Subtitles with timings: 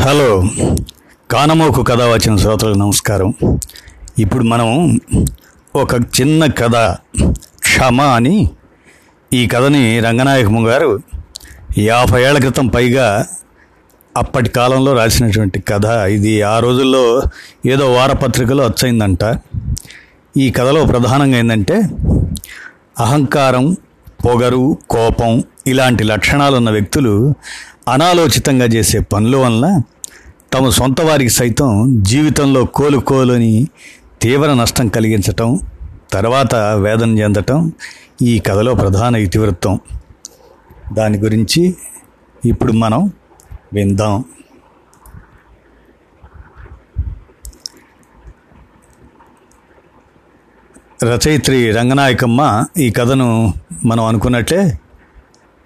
[0.00, 0.44] Hello.
[1.30, 3.34] కానమోకు కథ వచ్చిన శ్రోతలకు నమస్కారం.
[4.18, 5.00] ఇప్పుడు మనం
[5.76, 6.96] ఒక చిన్న కథ
[7.60, 8.50] క్షమ అని
[9.34, 11.00] ఈ కథని రంగనాయకము గారు
[11.78, 13.26] యాభై ఏళ్ళ క్రితం పైగా
[14.16, 15.86] అప్పటి కాలంలో రాసినటువంటి కథ.
[15.86, 17.22] ఇది ఆ రోజుల్లో
[17.66, 19.38] ఏదో వారపత్రికలో వచ్చైందంట
[20.36, 21.82] ఈ కథలో ప్రధానంగా ఏంటంటే
[22.98, 23.76] అహంకారం
[24.24, 27.34] పొగరు కోపం ఇలాంటి లక్షణాలు ఉన్న వ్యక్తులు
[27.88, 29.82] అనాలోచితంగా చేసే పనుల వలన
[30.52, 33.68] తమ సొంత వారికి సైతం జీవితంలో కోలుకోలేని
[34.22, 35.60] తీవ్ర నష్టం కలిగించటం
[36.12, 37.72] తర్వాత వేదన చెందటం
[38.22, 39.80] ఈ కథలో ప్రధాన ఇతివృత్తం.
[40.92, 41.74] దాని గురించి
[42.44, 43.12] ఇప్పుడు మనం
[43.72, 44.24] విందాం.
[51.04, 54.78] రచయిత్రి రంగనాయకమ్మ ఈ కథను మనం అనుకున్నట్లే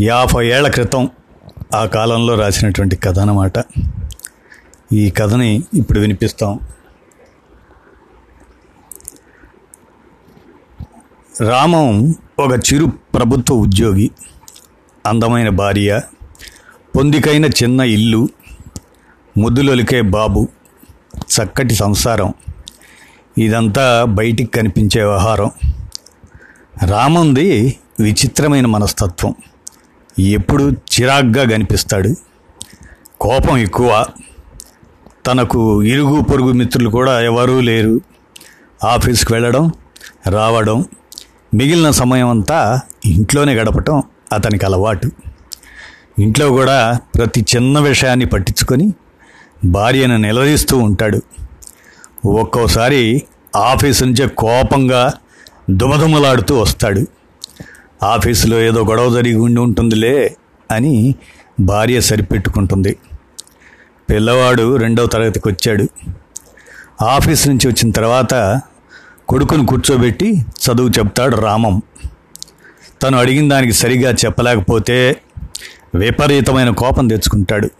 [0.00, 1.10] యాభై ఏళ్ళ క్రితం
[1.74, 3.52] ఆ కాలంలో రాసినటువంటి కథ అన్నమాట
[4.92, 6.60] ఈ కథని ఇప్పుడు వినిపిస్తాం.
[11.48, 14.10] రామం ఒక చిరు ప్రభుత్వ ఉద్యోగి
[15.06, 16.00] అందమైన భార్య
[16.96, 18.28] పొందికైన చిన్న ఇల్లు
[19.38, 20.48] ముద్దులొలికే బాబు
[21.18, 22.34] చక్కటి సంసారం.
[23.38, 25.50] ఇదంతా బయటికి కనిపించే వ్యవహారం.
[26.86, 29.34] రామంది విచిత్రమైన మనస్తత్వం.
[30.18, 32.14] ఎప్పుడు చిరాగ్గా కనిపిస్తాడు.
[33.20, 34.06] కోపం ఎక్కువ.
[35.26, 38.00] తనకు ఇరుగు పొరుగు మిత్రులు కూడా ఎవరూ లేరు.
[38.84, 39.72] ఆఫీస్కి వెళ్ళడం
[40.28, 40.84] రావడం
[41.54, 44.02] మిగిలిన సమయం అంతా ఇంట్లోనే గడపటం
[44.32, 45.10] అతనికి అలవాటు.
[46.18, 48.92] ఇంట్లో కూడా ప్రతి చిన్న విషయాన్ని పట్టించుకొని
[49.64, 51.22] భార్యను నిలదీస్తూ ఉంటాడు.
[52.26, 53.22] ఒక్కోసారి
[53.56, 55.12] ఆఫీస్ నుంచే కోపంగా
[55.70, 57.06] దుమదుమలాడుతూ వస్తాడు.
[58.02, 60.36] ఆఫీసులో ఏదో గొడవ జరిగి ఉండి ఉంటుందిలే
[60.70, 61.14] అని
[61.60, 62.96] భార్య సరిపెట్టుకుంటుంది.
[64.10, 65.88] పిల్లవాడు రెండవ తరగతికి వచ్చాడు.
[67.04, 68.60] ఆఫీస్ నుంచి వచ్చిన తర్వాత
[69.28, 71.82] కొడుకును కూర్చోబెట్టి చదువు చెప్తాడు రామం.
[73.02, 75.16] తను అడిగిన దానికి సరిగా చెప్పలేకపోతే
[75.94, 77.70] విపరీతమైన కోపం తెచ్చుకుంటాడు.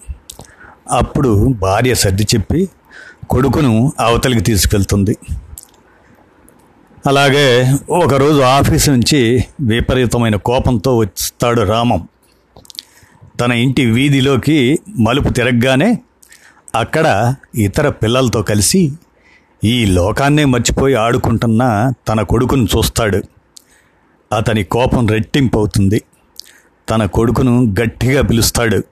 [0.90, 2.68] అప్పుడు భార్య సర్ది చెప్పి
[3.30, 5.16] కొడుకును అవతలికి తీసుకెళ్తుంది.
[7.06, 12.08] అలాగే ఒకరోజు ఆఫీస్ నుంచి విపరీతమైన కోపంతో వస్తాడు రామం.
[13.40, 15.98] తన ఇంటి వీధిలోకి మలుపు తిరగగానే
[16.74, 18.92] అక్కడ ఇతర పిల్లలతో కలిసి
[19.64, 23.22] ఈ లోకాన్నే మర్చిపోయి ఆడుకుంటున్న తన కొడుకును చూస్తాడు.
[24.32, 26.02] అతని కోపం రెట్టింపు అవుతుంది
[26.90, 28.84] తన కొడుకును గట్టిగా పిలుస్తాడు.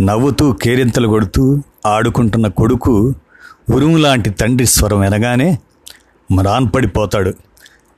[0.00, 3.14] నవ్వుతూ కేరింతలు కొడుతూ ఆడుకుంటున్న కొడుకు
[3.70, 5.58] ఉరుము లాంటి తండ్రి స్వరం వినగానే
[6.32, 7.34] మ్రాన్పడిపోతాడు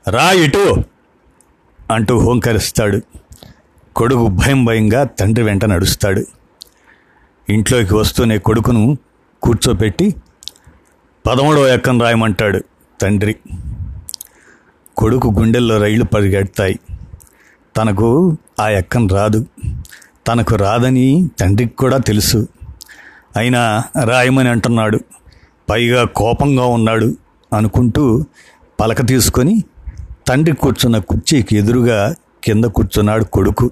[0.09, 0.77] రా ఇటు!
[1.91, 3.01] అంటూ హోంకరిస్తాడు.
[3.97, 6.25] కొడుకు భయం భయంగా తండ్రి వెంట నడుస్తాడు.
[7.49, 8.99] ఇంట్లోకి వస్తూనే కొడుకును
[9.43, 10.15] కూర్చోపెట్టి
[11.27, 12.61] పదమూడవ ఎక్కను రాయమంటాడు
[13.01, 13.37] తండ్రి.
[14.97, 16.79] కొడుకు గుండెల్లో రైళ్ళు పరిగెడతాయి.
[17.77, 19.47] తనకు ఆ ఎక్కం రాదు.
[20.29, 22.49] తనకు రాదని తండ్రికి కూడా తెలుసు.
[23.37, 25.01] అయినా రాయమని అంటున్నాడు.
[25.71, 27.17] పైగా కోపంగా ఉన్నాడు.
[27.55, 28.25] అనుకుంటూ
[28.81, 29.65] పలక తీసుకొని
[30.29, 33.71] తండ్రి కూర్చున్న కుర్చీకి ఎదురుగా కింద కూర్చున్నాడు కొడుకు.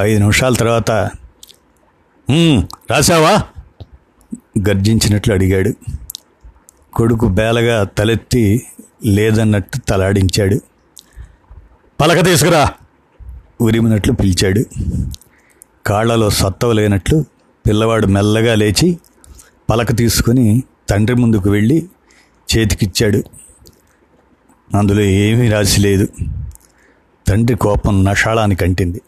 [0.00, 0.90] ఐదు నిమిషాల తర్వాత
[2.90, 3.34] రాశావా?
[4.68, 5.72] గర్జించినట్లు అడిగాడు.
[6.92, 8.66] కొడుకు బేలగా తలెత్తి
[9.04, 10.58] లేదన్నట్టు తలాడించాడు.
[12.00, 12.62] పలక తీసుకురా
[13.60, 14.62] ఉరిమినట్లు పిలిచాడు.
[15.86, 17.24] కాళ్ళలో సత్తవ లేనట్లు
[17.66, 18.98] పిల్లవాడు మెల్లగా లేచి
[19.70, 21.78] పలక తీసుకుని తండ్రి ముందుకు వెళ్ళి
[22.56, 23.22] చేతికిచ్చాడు.
[24.76, 26.08] అందులో ఏమీ రాసి లేదు.
[27.28, 29.00] తండ్రి కోపం నషాళానికి అంటింది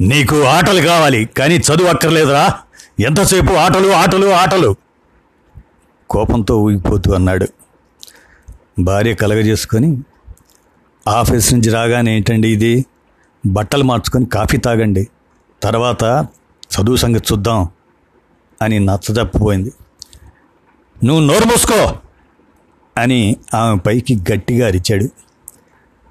[0.00, 2.54] నీకు ఆటలు కావాలి కానీ చదువు అక్కర్లేదురా.
[3.00, 4.76] ఎంతసేపు ఆటలు ఆటలు ఆటలు?
[6.10, 7.46] కోపంతో ఊగిపోతూ అన్నాడు.
[8.78, 10.02] భార్య కలగజేసుకొని
[11.08, 12.84] ఆఫీస్ నుంచి రాగానే ఏంటండి ఇది?
[13.46, 15.08] బట్టలు మార్చుకొని కాఫీ తాగండి.
[15.62, 16.26] తర్వాత
[16.60, 17.68] చదువు సంగతి చూద్దాం
[18.62, 19.72] అని నచ్చజెప్పబోయింది.
[21.04, 21.94] నువ్వు నోరు మూసుకో.
[22.98, 25.08] అని ఆమె పైకి గట్టిగా అరిచాడు.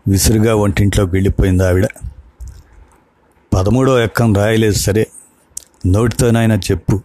[0.08, 1.88] విసురుగా వంటింట్లోకి వెళ్ళిపోయింది ఆవిడ.
[3.54, 5.08] పదమూడో ఎక్కం రాయలేదు సరే
[5.88, 7.02] నోటితోనైనా చెప్పు.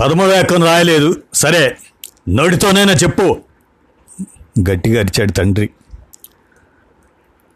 [0.00, 1.76] పదమూడో ఎక్కం రాయలేదు సరే
[2.28, 3.40] నోటితోనైనా చెప్పు.
[4.70, 5.70] గట్టిగా అరిచాడు తండ్రి.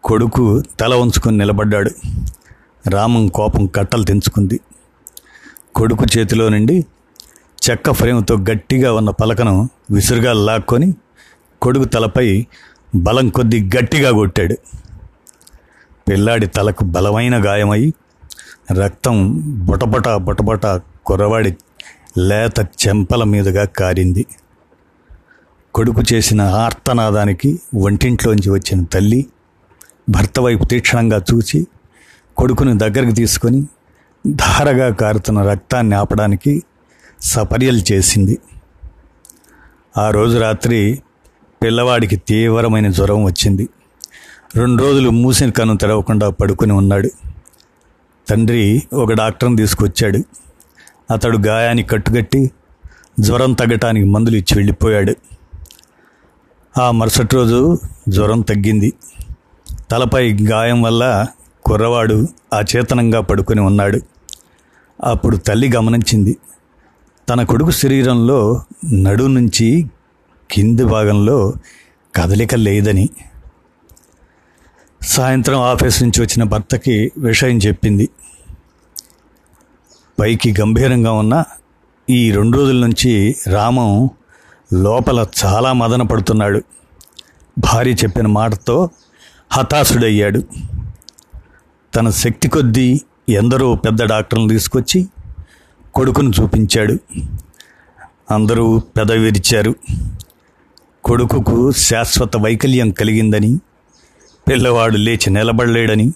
[0.05, 1.91] కొడుకు తల ఉంచుకొని నిలబడ్డాడు.
[2.89, 4.61] రామం కోపం కట్టలు తెంచుకుంది.
[5.75, 6.87] కొడుకు చేతిలో నుండి
[7.65, 10.89] చెక్క ఫ్రేమ్తో గట్టిగా ఉన్న పలకను విసురుగా లాక్కొని
[11.63, 12.47] కొడుకు తలపై
[12.95, 14.57] బలం కొద్ది గట్టిగా కొట్టాడు.
[16.09, 17.93] పిల్లాడి తలకు బలమైన గాయమై
[18.71, 19.17] రక్తం
[19.67, 20.67] బొటబొట బొటబొట
[21.07, 21.53] కుర్రవాడి
[22.19, 24.27] లేత చెంపల మీదుగా కారింది.
[25.75, 29.27] కొడుకు చేసిన ఆర్తనాదానికి వంటింట్లోంచి వచ్చిన తల్లి
[30.11, 31.67] భర్త వైపు తీక్షణంగా చూసి
[32.37, 33.61] కొడుకుని దగ్గరికి తీసుకొని
[34.27, 36.63] ధారగా కారుతున్న రక్తాన్ని ఆపడానికి
[37.25, 38.39] సపర్యలు చేసింది.
[39.97, 41.03] ఆ రోజు రాత్రి
[41.63, 43.69] పిల్లవాడికి తీవ్రమైన జ్వరం వచ్చింది.
[44.57, 47.11] రెండు రోజులు మూసిన కన్ను తెరవకుండా పడుకొని ఉన్నాడు.
[48.29, 50.19] తండ్రి ఒక డాక్టర్ని తీసుకొచ్చాడు.
[51.13, 52.51] అతడు గాయాన్ని కట్టుకట్టి
[53.21, 55.15] జ్వరం తగ్గటానికి మందులు ఇచ్చి వెళ్ళిపోయాడు.
[56.81, 57.79] ఆ మరుసటి రోజు
[58.09, 58.93] జ్వరం తగ్గింది.
[59.91, 61.27] తలపై గాయం వల్ల
[61.65, 64.01] కుర్రవాడు అచేతనంగా పడుకొని ఉన్నాడు.
[65.05, 66.37] అప్పుడు తల్లి గమనించింది.
[67.29, 68.63] తన కొడుకు శరీరంలో
[68.93, 69.91] నడు నుంచి
[70.51, 71.55] కింది భాగంలో
[72.17, 73.09] కదలిక లేదని
[75.03, 78.09] సాయంత్రం ఆఫీస్ నుంచి వచ్చిన భర్తకి విషయం చెప్పింది.
[80.21, 81.45] పైకి గంభీరంగా ఉన్న
[82.11, 84.11] ఈ రెండు రోజుల నుంచి రామం
[84.73, 86.63] లోపల చాలా మదన పడుతున్నాడు.
[87.59, 88.91] భార్య చెప్పిన మాటతో
[89.53, 90.43] హతాశుడయ్యాడు.
[91.95, 95.09] తన శక్తి కొద్దీ ఎందరో పెద్ద డాక్టర్లను తీసుకొచ్చి
[95.95, 96.99] కొడుకును చూపించాడు.
[98.31, 99.75] అందరూ పెద విరిచారు
[101.05, 103.61] కొడుకుకు శాశ్వత వైకల్యం కలిగిందని
[104.49, 106.13] పిల్లవాడు లేచి నిలబడలేడని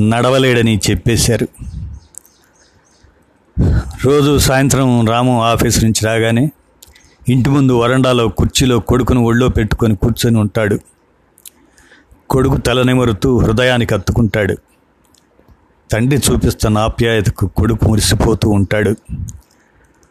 [0.00, 1.48] నడవలేడని చెప్పేశారు.
[4.04, 6.50] రోజు సాయంత్రం రాము ఆఫీస్ నుంచి రాగానే
[7.28, 10.78] ఇంటి ముందు వరండాలో కుర్చీలో కొడుకును ఒళ్ళో పెట్టుకొని కూర్చొని ఉంటాడు.
[12.30, 14.56] కొడుకు తలనిమరుతూ హృదయానికి అత్తుకుంటాడు.
[15.90, 18.94] తండ్రి చూపిస్తున్న ఆప్యాయతకు కొడుకు మురిసిపోతూ ఉంటాడు.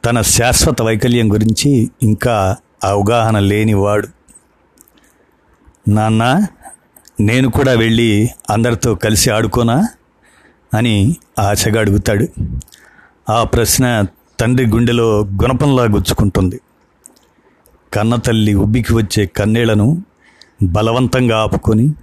[0.06, 4.08] తన శాశ్వత వైకల్యం గురించి ఇంకా అవగాహన లేనివాడు.
[5.90, 6.46] నాన్న
[7.20, 9.88] నేను కూడా వెళ్ళి అందరితో కలిసి ఆడుకోనా?
[10.74, 12.28] అని ఆశగా అడుగుతాడు.
[13.32, 14.06] ఆ ప్రశ్న
[14.40, 16.62] తండ్రి గుండెలో గుణపంలా గుచ్చుకుంటుంది.
[17.94, 20.04] కన్నతల్లి ఉబ్బికి వచ్చే కన్నీళ్ళను
[20.64, 21.94] బలవంతంగా ఆపుకొని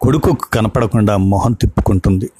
[0.00, 2.30] కొడుకు కనపడకుండా మొహం తిప్పుకుంటుంది.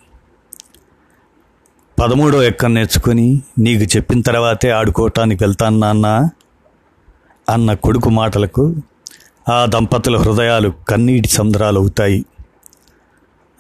[1.99, 6.29] పదమూడో ఎక్కం నేర్చుకుని నీకు చెప్పిన తర్వాతే ఆడుకోవటానికి వెళ్తాను నాన్న
[7.49, 8.75] అన్న కొడుకు మాటలకు
[9.49, 12.25] ఆ దంపతుల హృదయాలు కన్నీటి సముద్రాలు అవుతాయి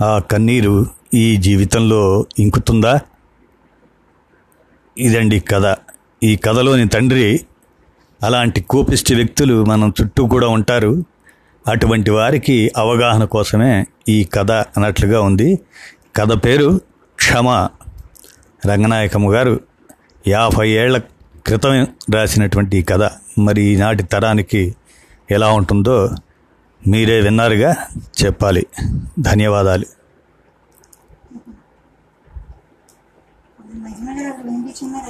[0.02, 3.00] ఆ కన్నీరు ఈ జీవితంలో ఇంకుతుందా?
[4.98, 5.76] ఇదండి కథ.
[6.22, 7.40] ఈ కథలోని తండ్రి
[8.22, 11.04] అలాంటి కోపిష్టి వ్యక్తులు మనం చుట్టూ కూడా ఉంటారు.
[11.68, 15.58] అటువంటి వారికి అవగాహన కోసమే ఈ కథ అన్నట్లుగా ఉంది.
[16.16, 16.80] కథ పేరు
[17.16, 17.68] క్షమ.
[18.66, 19.60] రంగనాయకమ్మ గారు
[20.28, 20.98] యాభై ఏళ్ళ
[21.46, 24.76] క్రితం రాసినటువంటి కథ మరి ఈనాటి తరానికి
[25.30, 26.08] ఎలా ఉంటుందో
[26.86, 27.76] మీరే విన్నారుగా
[28.24, 28.66] చెప్పాలి.
[29.20, 29.84] ధన్యవాదాలు.